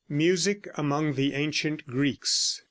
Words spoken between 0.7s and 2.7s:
AMONG THE ANCIENT GREEKS.